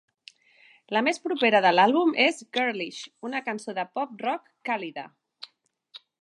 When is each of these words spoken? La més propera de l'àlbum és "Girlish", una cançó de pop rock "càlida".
La 0.95 1.01
més 1.07 1.19
propera 1.27 1.59
de 1.65 1.71
l'àlbum 1.75 2.15
és 2.23 2.39
"Girlish", 2.59 3.03
una 3.29 3.43
cançó 3.51 3.77
de 3.81 3.85
pop 3.99 4.25
rock 4.25 4.49
"càlida". 4.71 5.05